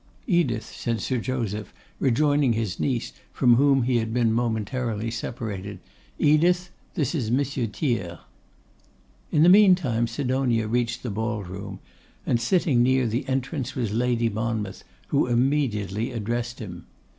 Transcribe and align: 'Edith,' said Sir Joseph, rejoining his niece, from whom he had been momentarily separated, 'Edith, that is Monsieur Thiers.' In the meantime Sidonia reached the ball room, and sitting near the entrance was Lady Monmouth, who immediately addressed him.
'Edith,' 0.25 0.65
said 0.75 0.99
Sir 0.99 1.19
Joseph, 1.19 1.71
rejoining 1.99 2.53
his 2.53 2.79
niece, 2.79 3.13
from 3.31 3.53
whom 3.57 3.83
he 3.83 3.97
had 3.97 4.11
been 4.11 4.33
momentarily 4.33 5.11
separated, 5.11 5.77
'Edith, 6.17 6.71
that 6.95 7.13
is 7.13 7.29
Monsieur 7.29 7.67
Thiers.' 7.67 8.17
In 9.31 9.43
the 9.43 9.47
meantime 9.47 10.07
Sidonia 10.07 10.67
reached 10.67 11.03
the 11.03 11.11
ball 11.11 11.43
room, 11.43 11.77
and 12.25 12.41
sitting 12.41 12.81
near 12.81 13.05
the 13.05 13.29
entrance 13.29 13.75
was 13.75 13.91
Lady 13.93 14.27
Monmouth, 14.27 14.83
who 15.09 15.27
immediately 15.27 16.09
addressed 16.11 16.57
him. 16.57 16.87